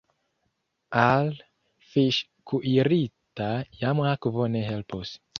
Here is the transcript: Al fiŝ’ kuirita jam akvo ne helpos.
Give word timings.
Al 0.99 1.27
fiŝ’ 1.89 2.15
kuirita 2.51 3.49
jam 3.83 4.01
akvo 4.13 4.47
ne 4.55 4.65
helpos. 4.71 5.13